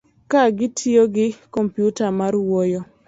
ka 0.31 0.41
gitiyo 0.57 1.03
gi 1.15 1.27
kompyuta 1.53 2.05
mar 2.19 2.33
wuoyo 2.45 2.81